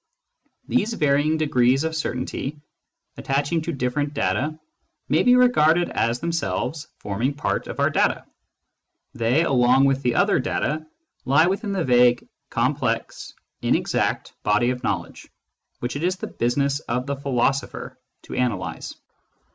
These 0.67 0.93
varying 0.93 1.37
degrees 1.37 1.83
of 1.83 1.95
certainty 1.95 2.59
attaching 3.17 3.61
to 3.61 3.71
different 3.71 4.15
data 4.15 4.59
may 5.07 5.21
be 5.21 5.35
regarded 5.35 5.91
as 5.91 6.19
themselves 6.19 6.87
forming 6.97 7.35
part 7.35 7.67
of 7.67 7.79
our 7.79 7.91
data; 7.91 8.25
they, 9.13 9.43
along 9.43 9.85
with 9.85 10.01
the 10.01 10.15
other 10.15 10.39
data, 10.39 10.87
lie 11.23 11.45
within 11.45 11.71
the 11.71 11.83
vague, 11.83 12.27
complex, 12.49 13.31
inexact 13.61 14.33
body 14.41 14.71
of 14.71 14.81
knowledge 14.83 15.27
which 15.81 15.95
it 15.95 16.03
is 16.03 16.15
the 16.15 16.25
business 16.25 16.79
of 16.79 17.05
the 17.05 17.15
philosopher 17.15 17.95
to 18.23 18.33
analyse. 18.33 18.95